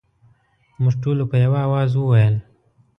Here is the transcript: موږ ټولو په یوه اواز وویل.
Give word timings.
موږ 0.81 0.93
ټولو 1.03 1.23
په 1.31 1.35
یوه 1.43 1.59
اواز 1.67 1.91
وویل. 1.95 2.35